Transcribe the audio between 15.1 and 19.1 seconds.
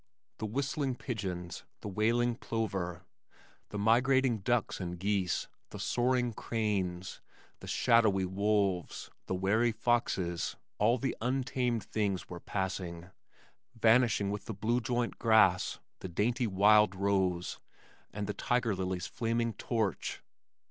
grass, the dainty wild rose and the tiger lily's